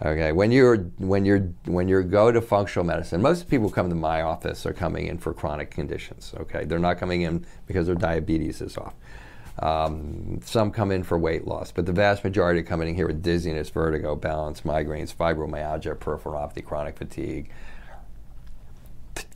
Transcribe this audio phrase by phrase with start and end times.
[0.00, 3.96] Okay, when you're when you're when you go to functional medicine, most people come to
[3.96, 6.32] my office are coming in for chronic conditions.
[6.38, 8.94] Okay, they're not coming in because their diabetes is off.
[9.58, 13.24] Um, some come in for weight loss, but the vast majority coming in here with
[13.24, 17.50] dizziness, vertigo, balance, migraines, fibromyalgia, peripheral neuropathy, chronic fatigue,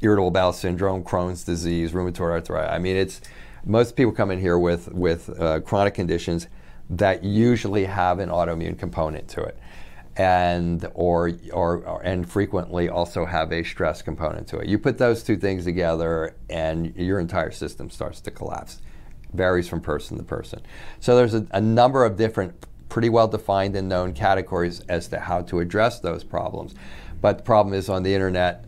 [0.00, 2.70] irritable bowel syndrome, Crohn's disease, rheumatoid arthritis.
[2.70, 3.20] I mean, it's
[3.64, 6.46] most people come in here with with uh, chronic conditions
[6.88, 9.58] that usually have an autoimmune component to it
[10.16, 14.68] and or, or, or, and frequently also have a stress component to it.
[14.68, 18.82] You put those two things together, and your entire system starts to collapse.
[19.32, 20.60] Varies from person to person.
[21.00, 25.18] So there's a, a number of different, pretty well defined and known categories as to
[25.18, 26.74] how to address those problems.
[27.22, 28.66] But the problem is on the internet,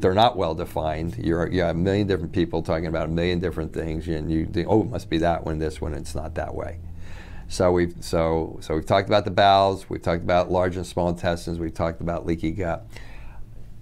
[0.00, 1.16] they're not well defined.
[1.16, 4.44] You're, you have a million different people talking about a million different things, and you
[4.44, 5.94] think, oh, it must be that one, this one.
[5.94, 6.80] It's not that way.
[7.48, 11.08] So we've so so we've talked about the bowels, we've talked about large and small
[11.08, 12.86] intestines, we've talked about leaky gut.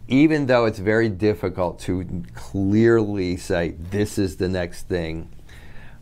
[0.08, 5.30] Even though it's very difficult to clearly say this is the next thing,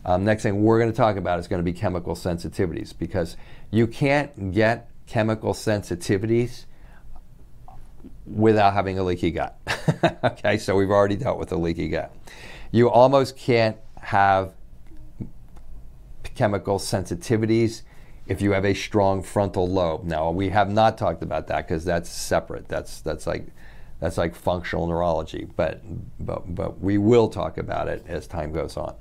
[0.03, 3.37] um, next thing we're going to talk about is going to be chemical sensitivities because
[3.69, 6.65] you can't get chemical sensitivities
[8.25, 9.57] without having a leaky gut.
[10.23, 12.13] okay, so we've already dealt with the leaky gut.
[12.71, 14.53] You almost can't have
[16.35, 17.81] chemical sensitivities
[18.27, 20.03] if you have a strong frontal lobe.
[20.03, 22.67] Now we have not talked about that because that's separate.
[22.67, 23.47] That's that's like
[23.99, 25.47] that's like functional neurology.
[25.55, 25.81] But
[26.19, 28.95] but but we will talk about it as time goes on.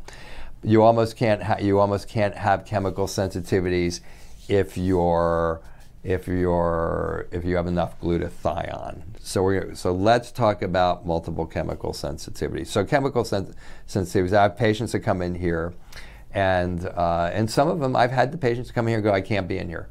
[0.62, 4.00] You almost can't ha- you almost can't have chemical sensitivities
[4.48, 5.60] if you're
[6.02, 9.02] if you're if you have enough glutathione.
[9.20, 12.68] So we so let's talk about multiple chemical sensitivities.
[12.68, 13.54] So chemical sen-
[13.86, 14.32] sensitivities.
[14.32, 15.74] I have patients that come in here
[16.32, 19.20] and, uh, and some of them, I've had the patients come here and go, I
[19.20, 19.88] can't be in here.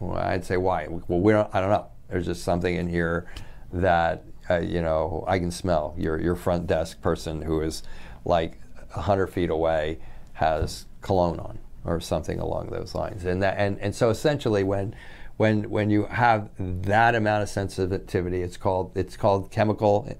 [0.00, 0.88] Well, I'd say, why?
[0.88, 1.86] Well, we don't, I don't know.
[2.08, 3.26] There's just something in here
[3.72, 5.94] that, uh, you know, I can smell.
[5.96, 7.82] Your, your front desk person who is
[8.24, 8.60] like
[8.92, 9.98] 100 feet away
[10.34, 13.24] has cologne on or something along those lines.
[13.24, 14.94] And, that, and, and so essentially when,
[15.36, 20.12] when, when you have that amount of sensitivity, it's called, it's called chemical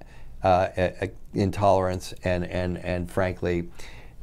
[0.43, 0.69] uh,
[1.33, 3.69] intolerance and, and, and frankly,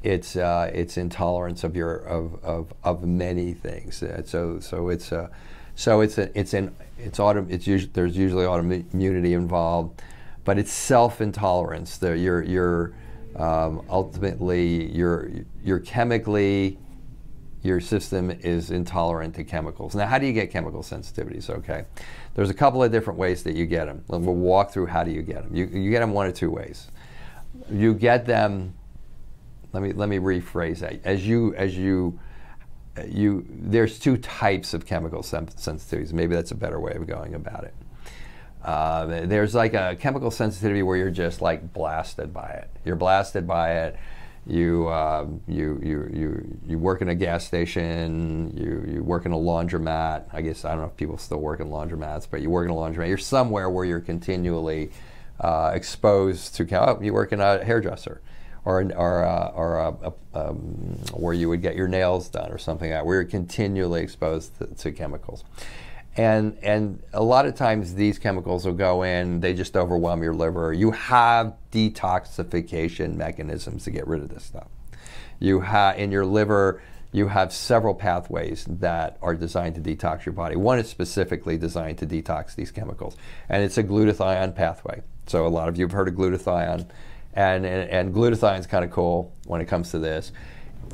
[0.04, 4.02] it's uh, it's intolerance of your of, of, of many things.
[4.02, 5.28] Uh, so so it's a, uh,
[5.74, 10.02] so it's a, it's an it's auto it's usually there's usually autoimmunity involved,
[10.44, 11.98] but it's self intolerance.
[12.02, 12.92] You're you're
[13.36, 15.30] um, ultimately you're
[15.64, 16.78] you're chemically
[17.62, 19.94] your system is intolerant to chemicals.
[19.94, 21.48] Now, how do you get chemical sensitivities?
[21.48, 21.86] Okay,
[22.34, 24.04] there's a couple of different ways that you get them.
[24.08, 25.56] We'll walk through how do you get them.
[25.56, 26.88] You, you get them one or two ways.
[27.70, 28.74] You get them
[29.74, 31.04] let me let me rephrase that.
[31.04, 32.18] As you as you
[33.08, 36.12] you there's two types of chemical sensitivities.
[36.12, 37.74] Maybe that's a better way of going about it.
[38.62, 42.70] Uh, there's like a chemical sensitivity where you're just like blasted by it.
[42.84, 43.96] You're blasted by it.
[44.46, 48.56] You uh, you you you you work in a gas station.
[48.56, 50.26] You you work in a laundromat.
[50.32, 52.70] I guess I don't know if people still work in laundromats, but you work in
[52.70, 53.08] a laundromat.
[53.08, 54.92] You're somewhere where you're continually
[55.40, 56.80] uh, exposed to.
[56.80, 58.20] Oh, you work in a hairdresser
[58.64, 62.58] or or uh, or a, a, um, where you would get your nails done or
[62.58, 63.06] something like that.
[63.06, 65.44] We are continually exposed to, to, chemicals,
[66.16, 69.40] and and a lot of times these chemicals will go in.
[69.40, 70.72] They just overwhelm your liver.
[70.72, 74.68] You have detoxification mechanisms to get rid of this stuff.
[75.38, 76.82] You have in your liver.
[77.12, 80.56] You have several pathways that are designed to detox your body.
[80.56, 83.16] One is specifically designed to detox these chemicals,
[83.48, 85.00] and it's a glutathione pathway.
[85.28, 86.90] So a lot of you have heard of glutathione
[87.34, 90.32] and, and, and glutathione is kind of cool when it comes to this.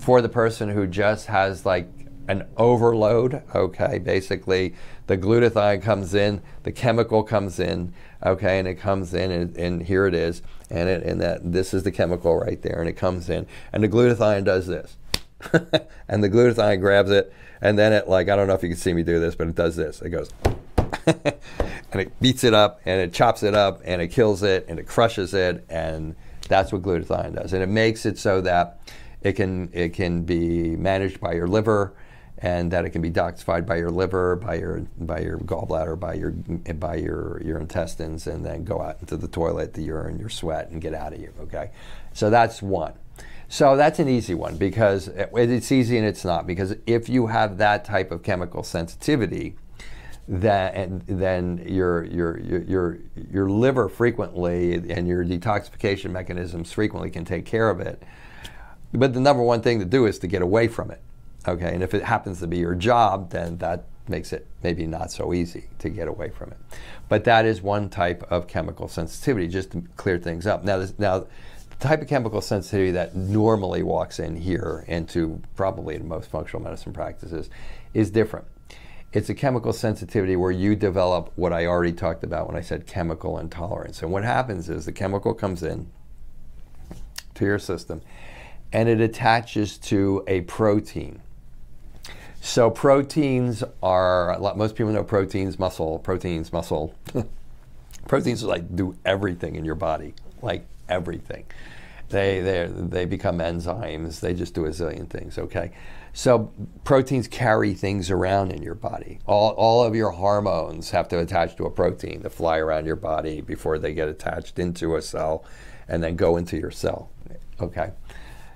[0.01, 1.89] For the person who just has like
[2.29, 4.75] an overload, okay, basically
[5.07, 7.93] the glutathione comes in, the chemical comes in,
[8.25, 11.75] okay, and it comes in, and, and here it is, and, it, and that this
[11.75, 14.97] is the chemical right there, and it comes in, and the glutathione does this.
[16.09, 18.79] and the glutathione grabs it, and then it, like, I don't know if you can
[18.79, 20.01] see me do this, but it does this.
[20.01, 20.31] It goes,
[21.07, 24.79] and it beats it up, and it chops it up, and it kills it, and
[24.79, 26.15] it crushes it, and
[26.51, 28.81] that's what glutathione does, and it makes it so that
[29.23, 31.95] it can it can be managed by your liver,
[32.39, 36.15] and that it can be detoxified by your liver, by your by your gallbladder, by
[36.15, 40.29] your by your your intestines, and then go out into the toilet, the urine, your
[40.29, 41.33] sweat, and get out of you.
[41.41, 41.71] Okay,
[42.13, 42.93] so that's one.
[43.49, 46.47] So that's an easy one because it's easy and it's not.
[46.47, 49.57] Because if you have that type of chemical sensitivity,
[50.31, 52.99] then then your your your
[53.33, 58.01] your liver frequently and your detoxification mechanisms frequently can take care of it.
[58.93, 61.03] But the number one thing to do is to get away from it.
[61.49, 65.11] Okay, and if it happens to be your job, then that makes it maybe not
[65.11, 66.59] so easy to get away from it.
[67.09, 70.63] But that is one type of chemical sensitivity, just to clear things up.
[70.63, 75.97] Now, this, now the type of chemical sensitivity that normally walks in here into probably
[75.97, 77.51] in most functional medicine practices
[77.95, 78.47] is different.
[79.13, 82.87] It's a chemical sensitivity where you develop what I already talked about when I said
[82.87, 84.03] chemical intolerance.
[84.03, 85.91] And what happens is the chemical comes in
[87.35, 88.03] to your system
[88.73, 91.21] and it attaches to a protein.
[92.41, 96.95] So proteins are most people know proteins, muscle, proteins, muscle.
[98.09, 101.45] proteins like do everything in your body, like everything.
[102.09, 104.21] They, they, they become enzymes.
[104.21, 105.73] They just do a zillion things, okay?
[106.13, 106.53] So
[106.85, 109.21] proteins carry things around in your body.
[109.27, 112.97] All, all of your hormones have to attach to a protein to fly around your
[112.97, 115.45] body before they get attached into a cell
[115.89, 117.11] and then go into your cell,
[117.61, 117.93] okay?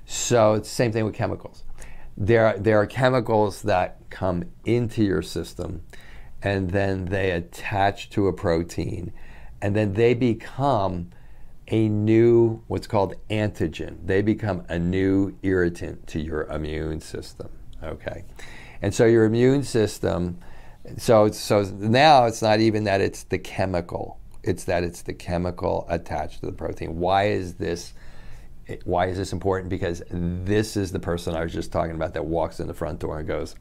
[0.04, 1.64] So it's the same thing with chemicals.
[2.16, 5.82] There, there are chemicals that come into your system
[6.42, 9.12] and then they attach to a protein
[9.62, 11.10] and then they become
[11.68, 13.96] a new, what's called antigen.
[14.04, 17.48] They become a new irritant to your immune system.
[17.82, 18.24] Okay.
[18.82, 20.38] And so your immune system,
[20.98, 25.86] so, so now it's not even that it's the chemical, it's that it's the chemical
[25.88, 26.98] attached to the protein.
[26.98, 27.94] Why is this?
[28.84, 29.70] Why is this important?
[29.70, 33.00] Because this is the person I was just talking about that walks in the front
[33.00, 33.54] door and goes,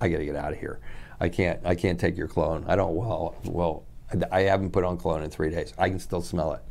[0.00, 0.80] "I got to get out of here.
[1.20, 1.60] I can't.
[1.64, 2.64] I can't take your clone.
[2.68, 2.94] I don't.
[2.94, 3.84] Well, well,
[4.30, 5.72] I haven't put on clone in three days.
[5.76, 6.62] I can still smell it.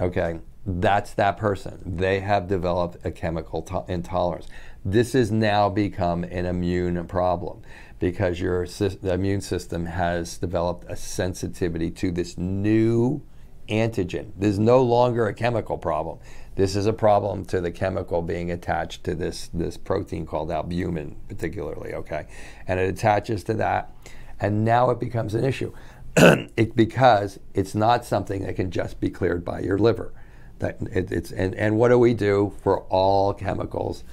[0.00, 1.82] Okay, that's that person.
[1.84, 4.46] They have developed a chemical to- intolerance.
[4.84, 7.62] This has now become an immune problem
[7.98, 13.22] because your sy- immune system has developed a sensitivity to this new
[13.68, 14.32] antigen.
[14.36, 16.18] This is no longer a chemical problem.
[16.54, 21.16] This is a problem to the chemical being attached to this, this protein called albumin,
[21.28, 22.26] particularly, okay?
[22.66, 23.90] And it attaches to that,
[24.38, 25.72] and now it becomes an issue.
[26.16, 30.12] it, because it's not something that can just be cleared by your liver.
[30.58, 34.04] That it, it's and, and what do we do for all chemicals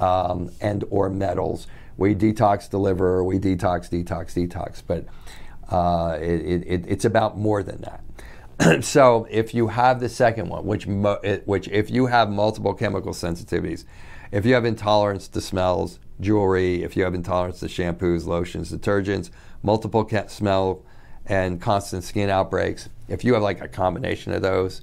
[0.00, 1.66] um, and or metals?
[1.96, 5.06] We detox the liver, we detox, detox, detox, but
[5.72, 8.84] uh, it, it, it's about more than that.
[8.84, 13.84] so if you have the second one, which which if you have multiple chemical sensitivities,
[14.32, 19.30] if you have intolerance to smells, jewelry, if you have intolerance to shampoos, lotions, detergents,
[19.62, 20.82] multiple smell
[21.26, 24.82] and constant skin outbreaks, if you have like a combination of those,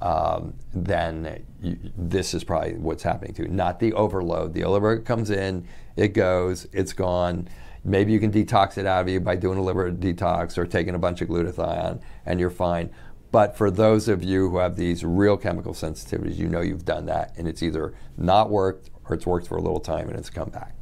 [0.00, 3.48] um, then you, this is probably what's happening to you.
[3.48, 4.52] Not the overload.
[4.54, 5.66] The liver comes in,
[5.96, 7.48] it goes, it's gone.
[7.84, 10.94] Maybe you can detox it out of you by doing a liver detox or taking
[10.94, 12.90] a bunch of glutathione, and you're fine.
[13.30, 17.06] But for those of you who have these real chemical sensitivities, you know you've done
[17.06, 20.30] that, and it's either not worked or it's worked for a little time and it's
[20.30, 20.74] come back.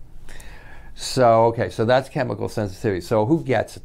[0.94, 3.00] So, okay, so that's chemical sensitivity.
[3.00, 3.78] So, who gets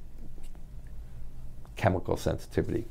[1.75, 2.85] chemical sensitivity,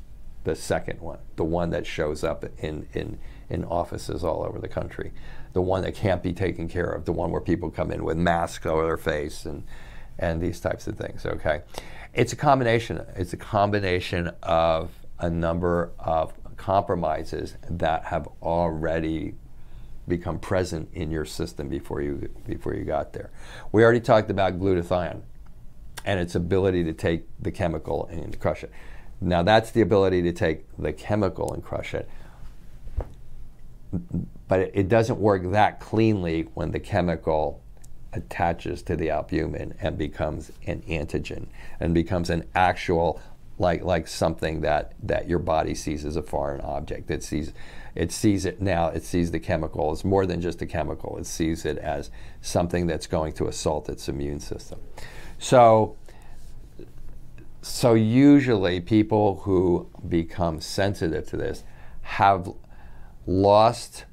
[0.44, 4.68] the second one, the one that shows up in, in, in offices all over the
[4.68, 5.12] country,
[5.52, 8.16] the one that can't be taken care of, the one where people come in with
[8.16, 9.64] masks over their face and,
[10.18, 11.62] and these types of things, okay?
[12.12, 19.34] It's a combination, it's a combination of a number of compromises that have already
[20.06, 23.30] become present in your system before you before you got there.
[23.72, 25.22] We already talked about glutathione
[26.04, 28.70] and its ability to take the chemical and crush it.
[29.20, 32.08] Now, that's the ability to take the chemical and crush it.
[34.48, 37.62] But it doesn't work that cleanly when the chemical
[38.12, 41.46] attaches to the albumin and becomes an antigen
[41.80, 43.20] and becomes an actual
[43.58, 47.52] like like something that that your body sees as a foreign object it sees
[47.94, 51.26] it sees it now it sees the chemical as more than just a chemical it
[51.26, 54.80] sees it as something that's going to assault its immune system
[55.38, 55.96] so,
[57.62, 61.64] so usually people who become sensitive to this
[62.02, 62.52] have
[63.26, 64.04] lost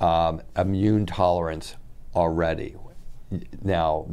[0.00, 1.76] um, immune tolerance
[2.14, 2.76] already.
[3.62, 4.06] Now,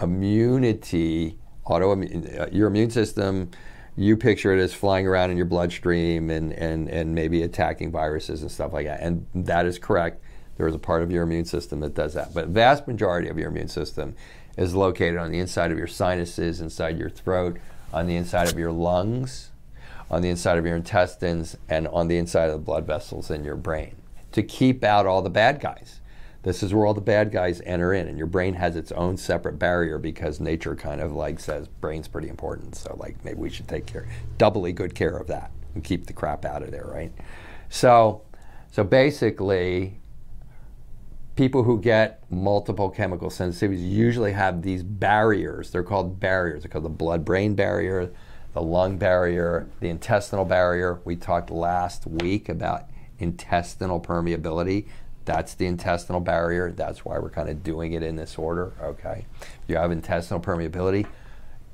[0.00, 3.50] immunity, autoimmune, uh, your immune system,
[3.96, 8.42] you picture it as flying around in your bloodstream and, and, and maybe attacking viruses
[8.42, 9.00] and stuff like that.
[9.00, 10.22] And that is correct.
[10.56, 12.34] There is a part of your immune system that does that.
[12.34, 14.14] But vast majority of your immune system
[14.56, 17.58] is located on the inside of your sinuses, inside your throat,
[17.92, 19.50] on the inside of your lungs,
[20.10, 23.44] on the inside of your intestines, and on the inside of the blood vessels in
[23.44, 23.96] your brain.
[24.34, 26.00] to keep out all the bad guys.
[26.42, 29.16] This is where all the bad guys enter in, and your brain has its own
[29.16, 32.74] separate barrier because nature kind of like says brain's pretty important.
[32.74, 36.12] So like maybe we should take care, doubly good care of that and keep the
[36.12, 37.12] crap out of there, right?
[37.70, 38.22] So,
[38.72, 40.00] so basically,
[41.36, 45.70] people who get multiple chemical sensitivities usually have these barriers.
[45.70, 46.62] They're called barriers.
[46.62, 48.12] They're called the blood-brain barrier,
[48.52, 51.00] the lung barrier, the intestinal barrier.
[51.04, 52.84] We talked last week about
[53.18, 54.86] intestinal permeability.
[55.24, 56.70] That's the intestinal barrier.
[56.70, 58.72] That's why we're kind of doing it in this order.
[58.80, 59.26] Okay.
[59.40, 61.06] If you have intestinal permeability,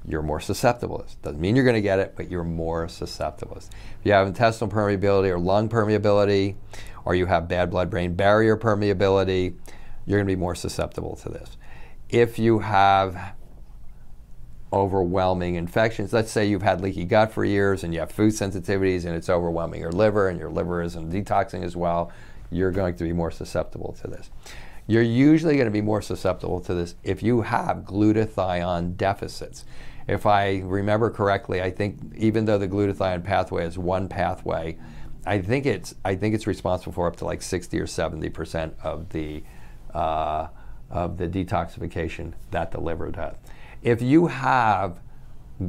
[0.07, 1.05] you're more susceptible.
[1.21, 3.59] Doesn't mean you're going to get it, but you're more susceptible.
[3.59, 3.69] If
[4.05, 6.55] you have intestinal permeability or lung permeability,
[7.05, 9.55] or you have bad blood brain barrier permeability,
[10.07, 11.57] you're going to be more susceptible to this.
[12.09, 13.35] If you have
[14.73, 19.05] overwhelming infections, let's say you've had leaky gut for years and you have food sensitivities
[19.05, 22.13] and it's overwhelming your liver and your liver isn't detoxing as well,
[22.51, 24.31] you're going to be more susceptible to this.
[24.87, 29.65] You're usually going to be more susceptible to this if you have glutathione deficits.
[30.09, 34.77] If I remember correctly, I think even though the glutathione pathway is one pathway,
[35.27, 38.75] I think it's I think it's responsible for up to like 60 or 70 percent
[38.83, 39.43] of the
[39.93, 40.49] uh,
[40.91, 43.37] of the detoxification that the liver does.
[43.83, 45.01] If you have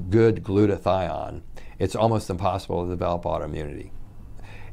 [0.10, 1.41] good glutathione,
[1.79, 3.91] it's almost impossible to develop autoimmunity.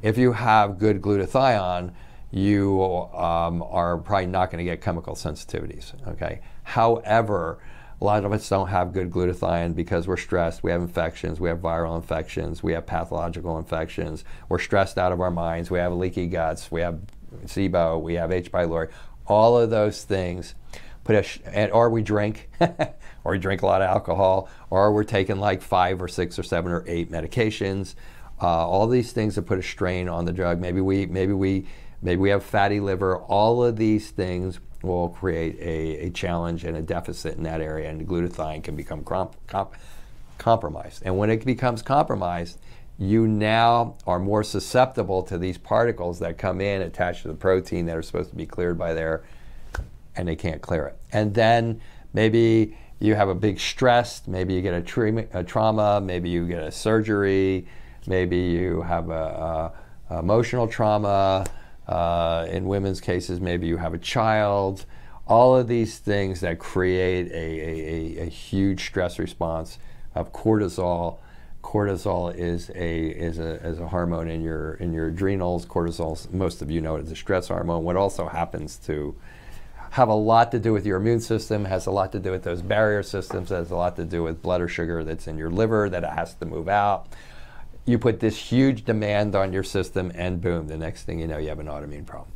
[0.02, 1.92] If you have good glutathione,
[2.30, 5.94] you um, are probably not going to get chemical sensitivities.
[6.08, 6.40] Okay.
[6.62, 7.58] However,
[8.00, 10.62] a lot of us don't have good glutathione because we're stressed.
[10.62, 11.40] We have infections.
[11.40, 12.62] We have viral infections.
[12.62, 14.25] We have pathological infections.
[14.49, 15.71] We're stressed out of our minds.
[15.71, 16.71] We have leaky guts.
[16.71, 17.00] We have
[17.45, 18.00] SIBO.
[18.00, 18.52] We have H.
[18.52, 18.90] pylori.
[19.26, 20.55] All of those things
[21.02, 21.38] put sh-
[21.73, 26.00] or we drink, or we drink a lot of alcohol, or we're taking like five
[26.00, 27.95] or six or seven or eight medications.
[28.40, 30.61] Uh, all these things that put a strain on the drug.
[30.61, 31.67] Maybe we, maybe we,
[32.00, 33.17] maybe we have fatty liver.
[33.17, 37.90] All of these things will create a, a challenge and a deficit in that area,
[37.90, 39.75] and glutathione can become comp- comp-
[40.38, 41.02] compromised.
[41.04, 42.58] And when it becomes compromised,
[42.99, 47.87] you now are more susceptible to these particles that come in attached to the protein
[47.87, 49.25] that are supposed to be cleared by there,
[50.16, 50.97] and they can't clear it.
[51.12, 51.80] And then
[52.12, 56.47] maybe you have a big stress, maybe you get a, tra- a trauma, maybe you
[56.47, 57.66] get a surgery,
[58.06, 59.73] maybe you have a,
[60.08, 61.44] a emotional trauma
[61.88, 64.85] uh, in women's cases, maybe you have a child.
[65.26, 69.78] All of these things that create a, a, a huge stress response
[70.14, 71.18] of cortisol.
[71.62, 75.66] Cortisol is a is a, is a hormone in your in your adrenals.
[75.66, 77.85] Cortisol, most of you know it as a stress hormone.
[77.85, 79.14] What also happens to
[79.90, 82.42] have a lot to do with your immune system, has a lot to do with
[82.42, 85.50] those barrier systems, has a lot to do with blood or sugar that's in your
[85.50, 87.09] liver that it has to move out
[87.88, 91.38] you put this huge demand on your system, and boom, the next thing you know,
[91.38, 92.33] you have an autoimmune problem.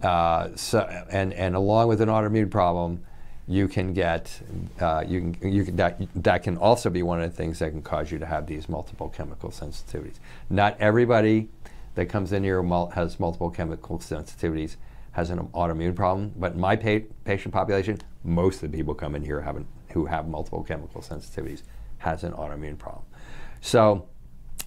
[0.00, 0.80] Uh, so,
[1.10, 3.04] and, and along with an autoimmune problem,
[3.48, 4.40] you can get
[4.80, 7.70] uh, you can, you can that, that can also be one of the things that
[7.70, 10.16] can cause you to have these multiple chemical sensitivities.
[10.50, 11.48] Not everybody
[11.94, 14.76] that comes in here has multiple chemical sensitivities
[15.12, 19.16] has an autoimmune problem, but in my pa- patient population, most of the people come
[19.16, 21.62] in here having, who have multiple chemical sensitivities
[21.98, 23.04] has an autoimmune problem.
[23.60, 24.06] So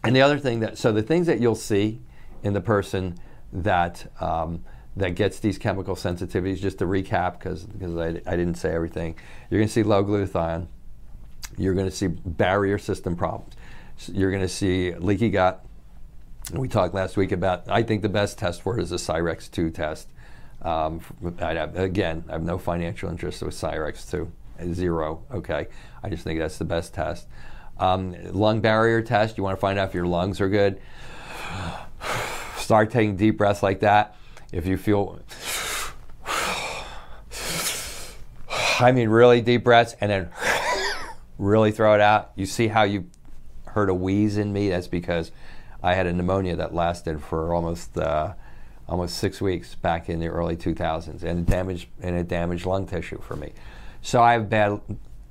[0.03, 2.01] and the other thing that, so the things that you'll see
[2.43, 3.17] in the person
[3.53, 4.63] that, um,
[4.95, 7.67] that gets these chemical sensitivities, just to recap, because
[7.97, 9.15] I, I didn't say everything,
[9.49, 10.67] you're going to see low glutathione,
[11.57, 13.53] you're going to see barrier system problems,
[14.11, 15.63] you're going to see leaky gut.
[16.53, 19.49] We talked last week about, I think the best test for it is a Cyrex
[19.51, 20.07] 2 test.
[20.63, 21.01] Um,
[21.39, 24.31] have, again, I have no financial interest with Cyrex 2,
[24.73, 25.67] zero, okay?
[26.03, 27.27] I just think that's the best test.
[27.81, 30.79] Um, lung barrier test, you want to find out if your lungs are good.
[32.57, 34.15] Start taking deep breaths like that.
[34.51, 35.19] If you feel,
[38.79, 40.29] I mean, really deep breaths, and then
[41.39, 42.31] really throw it out.
[42.35, 43.09] You see how you
[43.65, 44.69] heard a wheeze in me?
[44.69, 45.31] That's because
[45.81, 48.33] I had a pneumonia that lasted for almost uh,
[48.87, 52.85] almost six weeks back in the early 2000s, and it damaged and it damaged lung
[52.85, 53.53] tissue for me.
[54.03, 54.79] So I have bad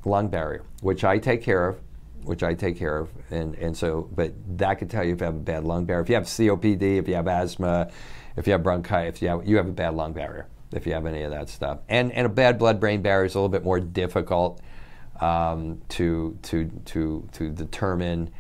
[0.04, 1.78] lung barrier, which I take care of
[2.24, 3.10] which I take care of.
[3.30, 6.02] And, and so, but that could tell you if you have a bad lung barrier.
[6.02, 7.90] If you have COPD, if you have asthma,
[8.36, 10.92] if you have bronchitis, if you have, you have a bad lung barrier, if you
[10.92, 11.78] have any of that stuff.
[11.88, 14.60] And, and a bad blood brain barrier is a little bit more difficult
[15.20, 18.32] um, to, to, to, to determine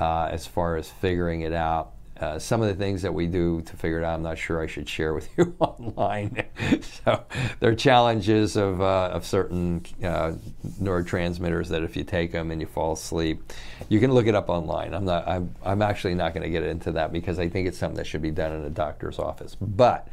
[0.00, 1.92] uh, as far as figuring it out.
[2.20, 4.60] Uh, some of the things that we do to figure it out, I'm not sure
[4.60, 6.44] I should share with you online.
[6.82, 7.24] so
[7.60, 10.32] there are challenges of, uh, of certain uh,
[10.80, 13.52] neurotransmitters that if you take them and you fall asleep,
[13.88, 14.94] you can look it up online.
[14.94, 15.28] I'm not.
[15.28, 18.06] I'm, I'm actually not going to get into that because I think it's something that
[18.06, 19.54] should be done in a doctor's office.
[19.60, 20.08] But,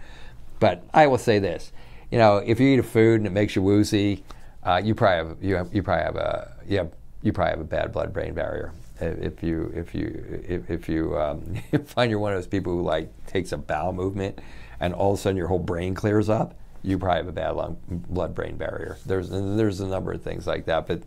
[0.60, 1.72] but I will say this.
[2.12, 4.24] You know, if you eat a food and it makes you woozy,
[4.64, 6.92] uh, you probably have you, have, you probably have a you, have,
[7.24, 11.56] you probably have a bad blood-brain barrier if you if you if, if you um,
[11.86, 14.40] find you're one of those people who like takes a bowel movement
[14.80, 17.56] and all of a sudden your whole brain clears up, you probably have a bad
[17.56, 18.98] lung blood-brain barrier.
[19.06, 21.02] There's there's a number of things like that, but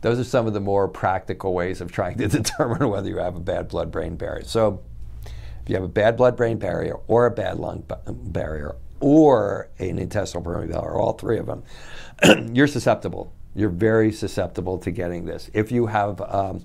[0.00, 3.36] those are some of the more practical ways of trying to determine whether you have
[3.36, 4.44] a bad blood-brain barrier.
[4.44, 4.82] So
[5.24, 10.44] if you have a bad blood-brain barrier or a bad lung barrier or an intestinal
[10.44, 11.62] permeability, or all three of them,
[12.54, 15.50] you're susceptible you're very susceptible to getting this.
[15.52, 16.62] If you have um,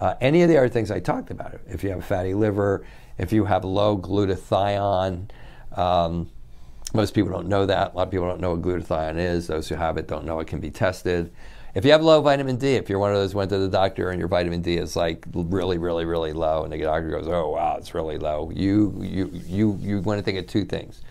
[0.00, 2.84] uh, any of the other things I talked about, if you have fatty liver,
[3.18, 5.28] if you have low glutathione,
[5.76, 6.30] um,
[6.94, 7.92] most people don't know that.
[7.92, 9.48] A lot of people don't know what glutathione is.
[9.48, 11.30] Those who have it don't know it can be tested.
[11.74, 14.08] If you have low vitamin D, if you're one of those went to the doctor
[14.08, 17.50] and your vitamin D is like really, really, really low, and the doctor goes, "Oh
[17.50, 21.02] wow, it's really low," you you you you want to think of two things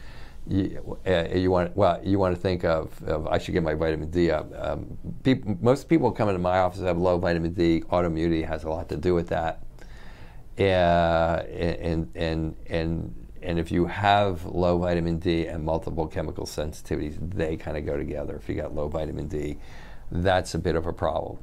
[0.50, 3.75] you, uh, you, want well you want to think of, of, I should get my
[3.75, 4.51] vitamin D up.
[4.58, 7.82] Um, people, most people come into my office have low vitamin D.
[7.91, 9.63] Autoimmunity has a lot to do with that.
[10.58, 17.18] Uh, and and and and if you have low vitamin D and multiple chemical sensitivities,
[17.34, 18.36] they kind of go together.
[18.36, 19.58] If you got low vitamin D,
[20.12, 21.38] that's a bit of a problem.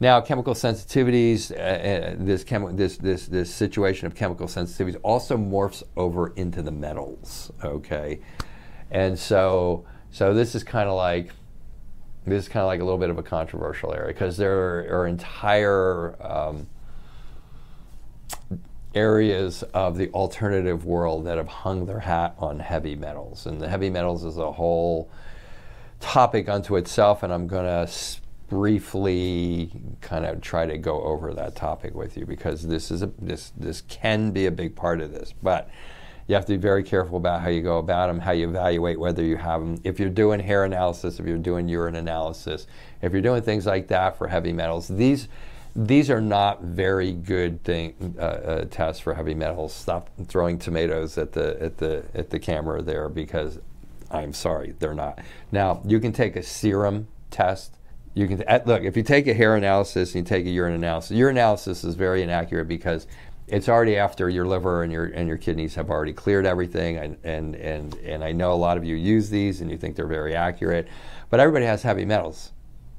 [0.00, 5.36] Now, chemical sensitivities, uh, uh this, chemi- this, this, this situation of chemical sensitivities also
[5.36, 8.20] morphs over into the metals, okay?
[8.90, 11.30] And so, so this is kind of like,
[12.26, 15.06] this is kind of like a little bit of a controversial area because there are
[15.06, 16.68] entire um,
[18.94, 23.46] areas of the alternative world that have hung their hat on heavy metals.
[23.46, 25.10] And the heavy metals is a whole
[26.00, 27.92] topic unto itself, and I'm going to
[28.48, 33.10] briefly kind of try to go over that topic with you because this is a,
[33.18, 35.70] this this can be a big part of this, but
[36.26, 39.00] you have to be very careful about how you go about them, how you evaluate
[39.00, 39.80] whether you have them.
[39.82, 42.66] If you're doing hair analysis, if you're doing urine analysis,
[43.00, 45.28] if you're doing things like that for heavy metals, these
[45.74, 49.72] these are not very good thing, uh, uh, tests for heavy metals.
[49.72, 53.58] Stop throwing tomatoes at the at the at the camera there because
[54.10, 55.20] I'm sorry, they're not.
[55.52, 57.77] Now you can take a serum test
[58.14, 60.74] you can uh, look if you take a hair analysis and you take a urine
[60.74, 61.16] analysis.
[61.16, 63.06] Urine analysis is very inaccurate because
[63.46, 66.98] it's already after your liver and your and your kidneys have already cleared everything.
[66.98, 69.96] And and and, and I know a lot of you use these and you think
[69.96, 70.88] they're very accurate,
[71.30, 72.52] but everybody has heavy metals.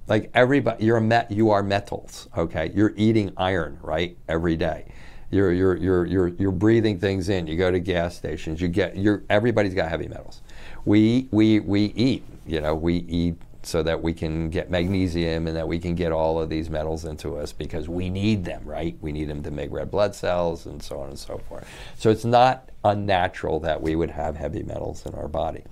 [0.07, 2.27] Like everybody, you're met, you are metals.
[2.35, 4.85] Okay, you're eating iron right every day.
[5.29, 7.45] You're you're you're you're you're breathing things in.
[7.45, 8.59] You go to gas stations.
[8.59, 10.41] You get you're everybody's got heavy metals.
[10.85, 12.23] We we we eat.
[12.47, 13.35] You know we eat
[13.69, 17.05] so that we can get magnesium and that we can get all of these metals
[17.05, 18.97] into us because we need them, right?
[18.99, 21.67] We need them to make red blood cells and so on and so forth.
[21.97, 25.63] So it's not unnatural that we would have heavy metals in our body.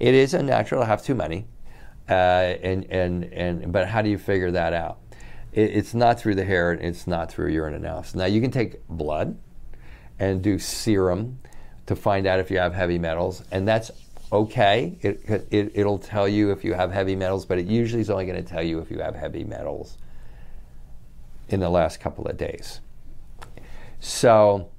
[0.00, 1.46] It is unnatural to have too many,
[2.08, 4.98] uh, and, and, and, but how do you figure that out?
[5.52, 8.14] It, it's not through the hair, it's not through urine analysis.
[8.14, 9.38] Now you can take blood
[10.18, 11.38] and do serum
[11.86, 13.90] to find out if you have heavy metals, and that's
[14.32, 14.98] okay.
[15.00, 18.26] It, it, it'll tell you if you have heavy metals, but it usually is only
[18.26, 19.98] going to tell you if you have heavy metals
[21.48, 22.80] in the last couple of days.
[24.00, 24.70] So,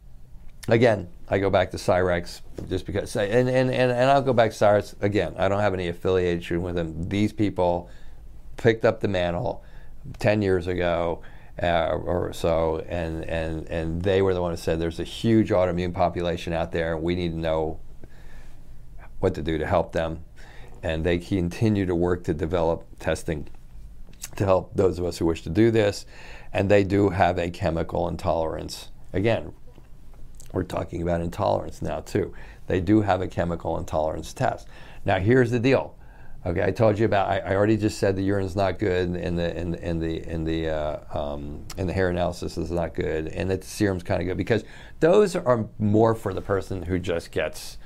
[0.68, 4.52] again, I go back to Cyrex just because, and, and, and, and I'll go back
[4.52, 5.34] to Cyrex again.
[5.38, 7.10] I don't have any affiliation with them.
[7.10, 7.90] These people
[8.58, 9.64] picked up the mantle
[10.20, 11.22] 10 years ago.
[11.64, 15.52] Uh, or so, and, and, and they were the one who said there's a huge
[15.52, 17.80] autoimmune population out there, and we need to know
[19.20, 20.24] what to do to help them.
[20.84, 23.48] And they continue to work to develop testing
[24.36, 26.06] to help those of us who wish to do this.
[26.54, 28.90] And they do have a chemical intolerance.
[29.14, 29.54] Again,
[30.52, 32.34] we're talking about intolerance now too.
[32.68, 34.68] They do have a chemical intolerance test.
[35.06, 35.96] Now here's the deal.
[36.46, 37.28] Okay, I told you about.
[37.28, 40.70] I, I already just said the urine's not good, and the and, the and the
[40.70, 44.38] uh, um, and the hair analysis is not good, and the serum's kind of good
[44.38, 44.64] because
[45.00, 47.80] those are more for the person who just gets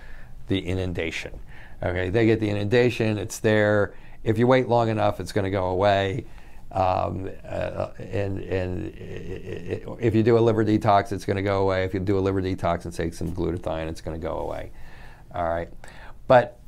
[0.49, 1.39] the inundation.
[1.81, 3.93] Okay, they get the inundation, it's there.
[4.23, 6.25] If you wait long enough, it's going to go away.
[6.71, 11.63] Um, uh, and and it, if you do a liver detox, it's going to go
[11.63, 11.83] away.
[11.83, 14.71] If you do a liver detox and take some glutathione, it's going to go away.
[15.33, 15.69] All right,
[16.27, 16.59] but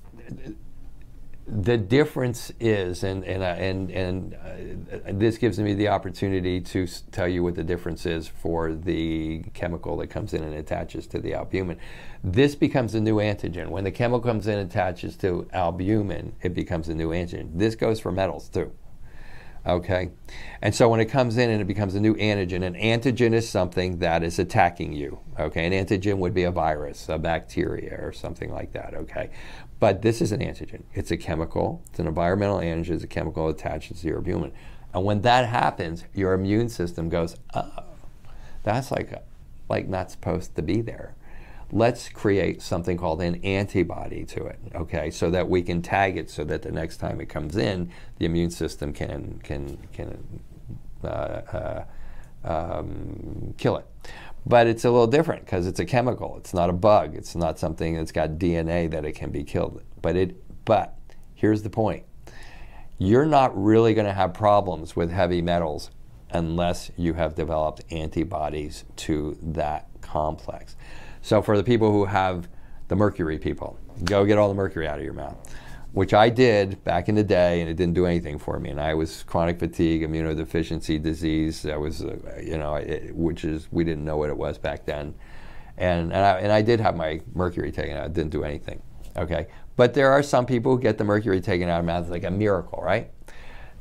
[1.52, 6.88] the difference is, and and uh, and and uh, this gives me the opportunity to
[7.12, 11.20] tell you what the difference is for the chemical that comes in and attaches to
[11.20, 11.78] the albumin.
[12.24, 13.68] This becomes a new antigen.
[13.68, 17.50] When the chemical comes in and attaches to albumin, it becomes a new antigen.
[17.54, 18.72] This goes for metals too.
[19.66, 20.10] Okay?
[20.62, 23.48] And so when it comes in and it becomes a new antigen, an antigen is
[23.48, 25.20] something that is attacking you.
[25.40, 25.66] Okay?
[25.66, 28.96] An antigen would be a virus, a bacteria, or something like that.
[28.96, 29.30] Okay?
[29.82, 30.84] But this is an antigen.
[30.94, 34.54] It's a chemical, it's an environmental antigen, it's a chemical attached to your albumin.
[34.94, 37.84] And when that happens, your immune system goes, oh,
[38.64, 39.22] that's like,
[39.68, 41.16] like not supposed to be there
[41.72, 46.30] let's create something called an antibody to it, okay, so that we can tag it
[46.30, 50.42] so that the next time it comes in, the immune system can, can, can
[51.04, 51.84] uh, uh,
[52.44, 53.86] um, kill it.
[54.46, 56.38] But it's a little different because it's a chemical.
[56.38, 57.16] It's not a bug.
[57.16, 59.82] It's not something that's got DNA that it can be killed.
[60.02, 60.36] But it.
[60.66, 60.96] But
[61.36, 62.06] here's the point:
[62.98, 65.92] you're not really going to have problems with heavy metals
[66.32, 70.76] unless you have developed antibodies to that complex.
[71.22, 72.48] So for the people who have
[72.88, 75.38] the mercury people, go get all the mercury out of your mouth,
[75.94, 78.70] which I did back in the day, and it didn't do anything for me.
[78.70, 81.66] And I was chronic fatigue, immunodeficiency disease.
[81.66, 84.86] I was, uh, you know, it, which is we didn't know what it was back
[84.86, 85.14] then,
[85.78, 88.06] and and I, and I did have my mercury taken out.
[88.06, 88.82] It didn't do anything.
[89.18, 92.24] Okay, but there are some people who get the mercury taken out of mouth like
[92.24, 93.12] a miracle, right?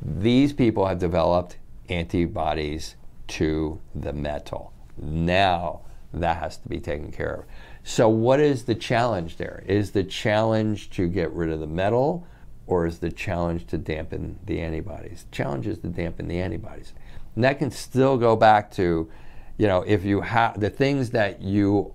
[0.03, 2.96] These people have developed antibodies
[3.29, 4.73] to the metal.
[4.96, 7.44] Now that has to be taken care of.
[7.82, 9.62] So, what is the challenge there?
[9.66, 12.26] Is the challenge to get rid of the metal,
[12.66, 15.24] or is the challenge to dampen the antibodies?
[15.30, 16.92] The challenge is to dampen the antibodies.
[17.34, 19.10] And that can still go back to,
[19.56, 21.94] you know, if you have the things that you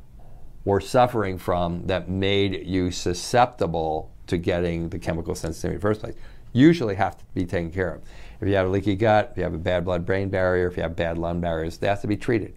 [0.64, 6.02] were suffering from that made you susceptible to getting the chemical sensitivity in the first
[6.02, 6.16] place,
[6.52, 8.02] usually have to be taken care of.
[8.42, 10.78] If you have a leaky gut, if you have a bad blood brain barrier, if
[10.78, 12.56] you have bad lung barriers, they have to be treated.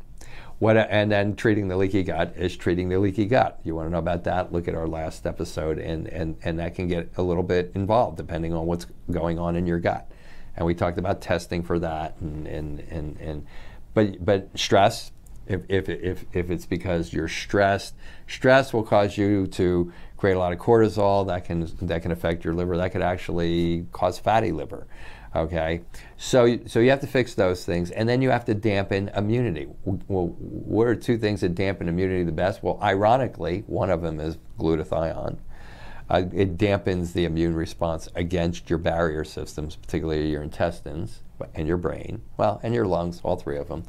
[0.59, 3.61] What, and then treating the leaky gut is treating the leaky gut.
[3.63, 4.53] You want to know about that?
[4.53, 8.17] Look at our last episode, and, and, and that can get a little bit involved
[8.17, 10.11] depending on what's going on in your gut.
[10.57, 13.47] And we talked about testing for that, and, and, and, and
[13.95, 15.13] but, but stress,
[15.47, 17.95] if, if, if, if it's because you're stressed,
[18.27, 22.45] stress will cause you to create a lot of cortisol that can, that can affect
[22.45, 22.77] your liver.
[22.77, 24.89] That could actually cause fatty liver.
[25.37, 25.83] Okay,
[26.17, 29.69] so so you have to fix those things, and then you have to dampen immunity.
[29.85, 32.63] Well, what are two things that dampen immunity the best?
[32.63, 35.39] Well, ironically, one of them is glutathione.
[36.11, 41.21] Uh, it dampens the immune response against your barrier systems, particularly your intestines
[41.55, 43.83] and your brain, well, and your lungs, all three of them.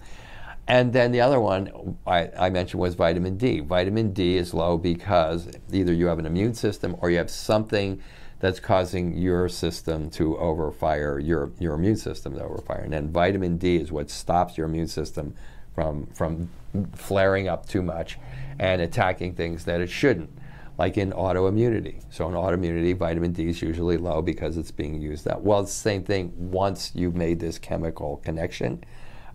[0.67, 3.61] And then the other one I, I, mentioned was vitamin D.
[3.61, 7.99] Vitamin D is low because either you have an immune system or you have something
[8.39, 12.83] that's causing your system to overfire, your, your immune system to overfire.
[12.83, 15.35] And then vitamin D is what stops your immune system
[15.75, 16.49] from, from
[16.95, 18.17] flaring up too much
[18.57, 20.29] and attacking things that it shouldn't,
[20.77, 22.01] like in autoimmunity.
[22.09, 25.59] So in autoimmunity, vitamin D is usually low because it's being used that well.
[25.59, 28.83] It's the same thing once you've made this chemical connection,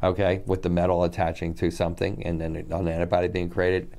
[0.03, 3.97] okay, with the metal attaching to something and then an antibody being created,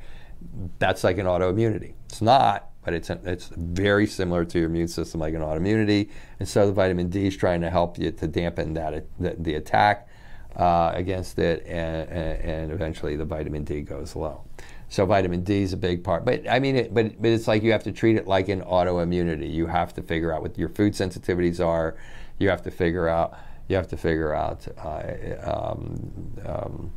[0.79, 1.93] that's like an autoimmunity.
[2.05, 6.09] It's not but it's, it's very similar to your immune system, like an autoimmunity.
[6.39, 9.55] And so the vitamin D is trying to help you to dampen that the, the
[9.55, 10.07] attack
[10.55, 14.43] uh, against it, and, and, eventually the vitamin D goes low.
[14.87, 17.63] So vitamin D is a big part, but I mean, it, but but it's like
[17.63, 19.51] you have to treat it like an autoimmunity.
[19.51, 21.97] You have to figure out what your food sensitivities are.
[22.37, 23.37] You have to figure out.
[23.67, 24.65] You have to figure out.
[24.77, 25.01] Uh,
[25.43, 26.91] um, um,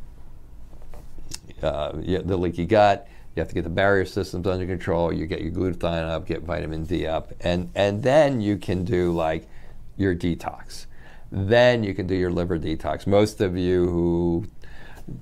[1.61, 3.07] uh, the leaky gut
[3.39, 5.13] you have to get the barrier systems under control.
[5.13, 9.13] You get your glutathione up, get vitamin D up, and and then you can do
[9.13, 9.47] like
[9.95, 10.87] your detox.
[11.31, 13.07] Then you can do your liver detox.
[13.07, 14.45] Most of you who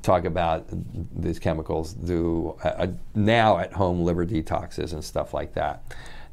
[0.01, 0.65] talk about
[1.15, 5.83] these chemicals do uh, now at home liver detoxes and stuff like that.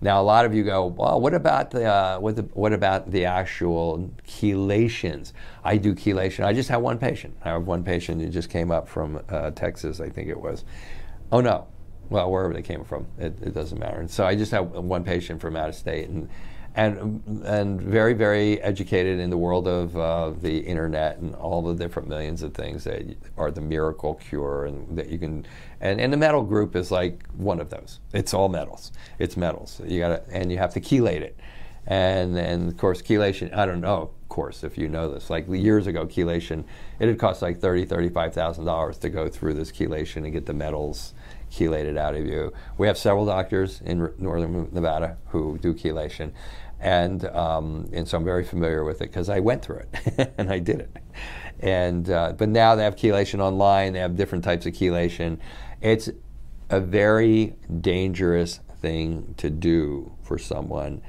[0.01, 3.11] Now, a lot of you go, well, what about the, uh, what, the what about
[3.11, 5.35] the actual chelations?
[5.63, 6.45] I do chelation.
[6.45, 7.37] I just have one patient.
[7.43, 10.65] I have one patient who just came up from uh, Texas, I think it was.
[11.33, 11.67] Oh no,
[12.11, 13.99] well, wherever they came from, it, it, doesn't matter.
[13.99, 16.29] And so I just have one patient from out of state, and
[16.77, 21.75] and and very very educated in the world of uh, the internet and all the
[21.75, 25.47] different millions of things that are the miracle cure, and that you can.
[25.81, 28.01] And, and the metal group is like one of those.
[28.13, 28.93] It's all metals.
[29.19, 29.81] It's metals.
[29.85, 31.39] You got to and you have to chelate it.
[31.87, 33.55] And and of course chelation.
[33.55, 35.31] I don't know, of course, if you know this.
[35.31, 36.65] Like years ago, chelation,
[36.99, 40.47] it had cost like thirty, thirty-five thousand dollars to go through this chelation and get
[40.47, 41.15] the metals
[41.55, 42.53] chelated out of you.
[42.79, 46.33] We have several doctors in northern Nevada who do chelation,
[46.81, 50.51] and um, and so I'm very familiar with it because I went through it and
[50.51, 50.97] I did it.
[51.61, 53.93] And uh, but now they have chelation online.
[53.93, 55.39] They have different types of chelation.
[55.81, 56.11] It's
[56.71, 61.03] a very dangerous thing to do for someone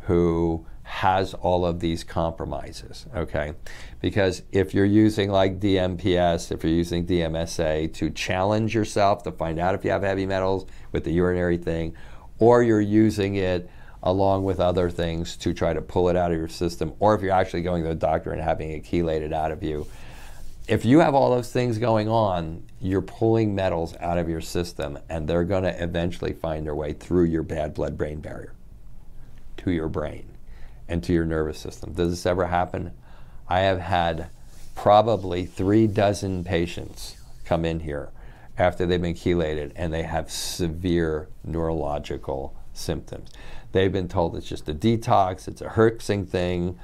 [0.00, 3.54] who has all of these compromises, okay?
[4.00, 9.60] Because if you're using like DMPS, if you're using DMSA to challenge yourself to find
[9.60, 11.94] out if you have heavy metals with the urinary thing,
[12.40, 13.70] or you're using it
[14.02, 17.22] along with other things to try to pull it out of your system, or if
[17.22, 19.86] you're actually going to the doctor and having it chelated out of you,
[20.66, 24.98] if you have all those things going on, you're pulling metals out of your system
[25.08, 28.54] and they're going to eventually find their way through your bad blood brain barrier
[29.58, 30.26] to your brain
[30.90, 31.92] and to your nervous system.
[31.92, 32.90] Does this ever happen?
[33.48, 34.28] I have had
[34.74, 38.10] probably three dozen patients come in here
[38.58, 43.30] after they've been chelated and they have severe neurological symptoms.
[43.72, 46.78] They've been told it's just a detox, it's a herxing thing.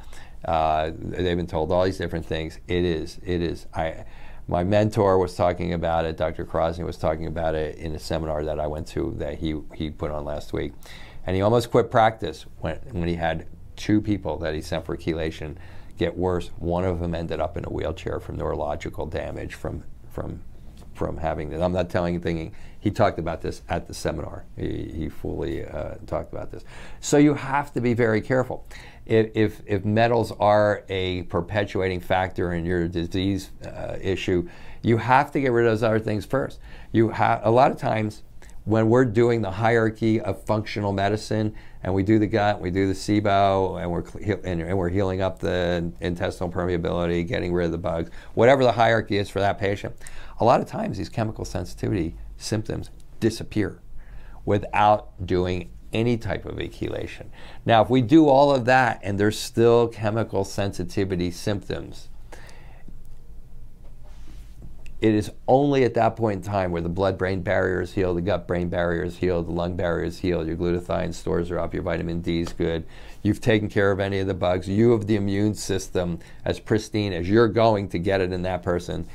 [0.44, 2.60] Uh, they've been told all these different things.
[2.68, 3.66] It is, it is.
[3.74, 4.04] I,
[4.46, 6.16] my mentor was talking about it.
[6.16, 6.44] Dr.
[6.44, 9.90] Kharrazian was talking about it in a seminar that I went to that he, he
[9.90, 10.72] put on last week.
[11.26, 14.96] And he almost quit practice when, when he had two people that he sent for
[14.96, 15.56] chelation
[15.98, 16.50] get worse.
[16.58, 20.42] One of them ended up in a wheelchair from neurological damage from from
[20.94, 21.60] from having this.
[21.60, 22.54] I'm not telling anything.
[22.80, 24.44] He talked about this at the seminar.
[24.56, 26.64] He, he fully uh, talked about this.
[27.00, 28.66] So you have to be very careful.
[29.04, 34.48] If, if, if, metals are a perpetuating factor in your disease uh, issue,
[34.82, 36.60] you have to get rid of those other things first.
[36.92, 38.22] You have a lot of times
[38.66, 42.88] when we're doing the hierarchy of functional medicine and we do the gut, we do
[42.88, 44.02] the SIBO, and we're,
[44.44, 49.18] and we're healing up the intestinal permeability, getting rid of the bugs, whatever the hierarchy
[49.18, 49.94] is for that patient,
[50.40, 53.80] a lot of times these chemical sensitivity symptoms disappear
[54.44, 57.26] without doing any type of chelation.
[57.64, 62.08] Now, if we do all of that and there's still chemical sensitivity symptoms,
[65.00, 68.16] it is only at that point in time where the blood brain barrier is healed,
[68.16, 71.58] the gut brain barrier is healed, the lung barrier is healed, your glutathione stores are
[71.58, 72.86] up, your vitamin D is good,
[73.22, 77.12] you've taken care of any of the bugs, you have the immune system as pristine
[77.12, 79.06] as you're going to get it in that person.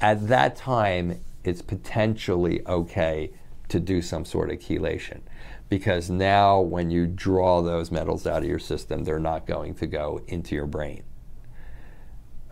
[0.00, 3.30] At that time, it's potentially okay
[3.68, 5.22] to do some sort of chelation
[5.70, 9.86] because now when you draw those metals out of your system, they're not going to
[9.86, 11.02] go into your brain.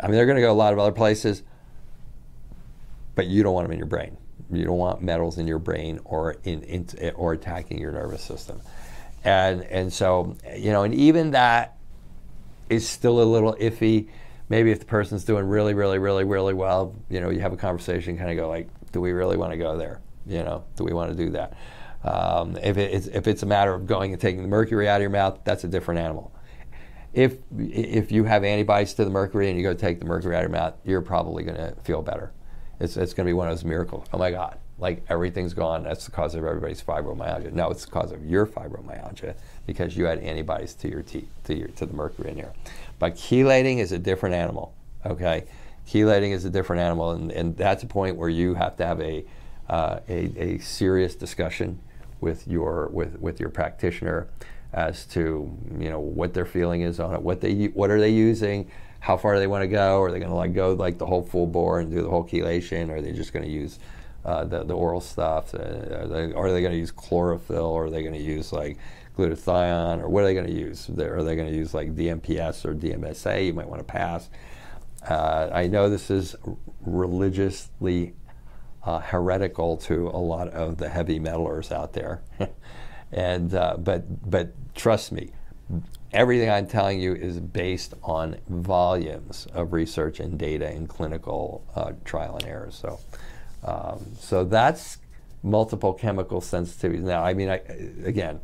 [0.00, 1.42] I mean, they're going to go a lot of other places
[3.14, 4.16] but you don't want them in your brain.
[4.52, 8.60] You don't want metals in your brain or in, in or attacking your nervous system.
[9.22, 11.76] And and so you know, and even that
[12.68, 14.08] is still a little iffy.
[14.48, 17.56] Maybe if the person's doing really, really, really, really well, you know, you have a
[17.56, 20.00] conversation, kind of go like, do we really want to go there?
[20.26, 21.56] You know, do we want to do that?
[22.02, 25.02] Um, if, it's, if it's a matter of going and taking the mercury out of
[25.02, 26.34] your mouth, that's a different animal.
[27.12, 30.44] If if you have antibodies to the mercury and you go take the mercury out
[30.44, 32.32] of your mouth, you're probably going to feel better.
[32.80, 34.06] It's, it's going to be one of those miracles.
[34.12, 35.84] Oh my God, like everything's gone.
[35.84, 37.52] That's the cause of everybody's fibromyalgia.
[37.52, 41.56] No, it's the cause of your fibromyalgia because you had antibodies to your teeth, to,
[41.56, 42.52] your, to the mercury in here.
[42.98, 45.44] But chelating is a different animal, okay?
[45.86, 49.00] Chelating is a different animal, and, and that's a point where you have to have
[49.00, 49.24] a,
[49.68, 51.78] uh, a, a serious discussion
[52.20, 54.28] with your, with, with your practitioner
[54.72, 58.10] as to you know what their feeling is on it, what they what are they
[58.10, 60.00] using, how far they want to go?
[60.02, 62.24] Are they going to like go like the whole full bore and do the whole
[62.24, 62.90] chelation?
[62.90, 63.78] Or are they just going to use
[64.24, 65.54] uh, the, the oral stuff?
[65.54, 67.66] Uh, are they, they going to use chlorophyll?
[67.66, 68.78] Or are they going to use like
[69.16, 70.02] glutathione?
[70.02, 70.88] Or what are they going to use?
[70.90, 73.46] Are they going to use like DMPS or DMSA?
[73.46, 74.28] You might want to pass.
[75.08, 76.36] Uh, I know this is
[76.82, 78.14] religiously
[78.84, 82.22] uh, heretical to a lot of the heavy metalers out there,
[83.12, 85.30] and uh, but but trust me,
[86.12, 91.92] everything I'm telling you is based on volumes of research and data and clinical uh,
[92.04, 92.70] trial and error.
[92.70, 92.98] So,
[93.64, 94.98] um, so that's
[95.42, 97.00] multiple chemical sensitivities.
[97.00, 97.62] Now, I mean, I,
[98.04, 98.40] again,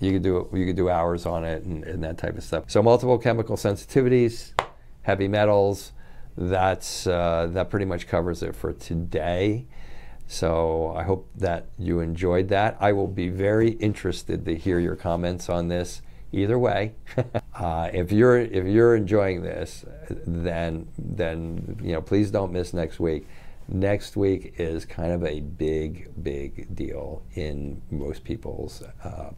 [0.00, 2.64] you could do you could do hours on it and, and, that type of stuff.
[2.66, 4.52] So, multiple chemical sensitivities,
[5.02, 5.92] heavy metals.
[6.36, 9.66] That's uh, that pretty much covers it for today.
[10.26, 12.76] So I hope that you enjoyed that.
[12.80, 16.02] I will be very interested to hear your comments on this
[16.34, 16.94] either way.
[17.54, 19.84] uh, if you're if you're enjoying this,
[20.26, 23.26] then then you know please don't miss next week.
[23.68, 29.30] Next week is kind of a big big deal in most people's uh,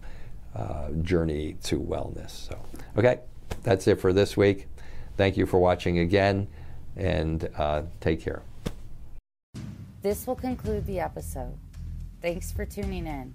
[0.54, 2.30] uh, journey to wellness.
[2.30, 2.58] So
[2.96, 3.20] okay,
[3.62, 4.68] that's it for this week.
[5.16, 6.48] Thank you for watching again,
[6.96, 8.42] and uh, take care.
[10.02, 11.56] This will conclude the episode.
[12.20, 13.34] Thanks for tuning in.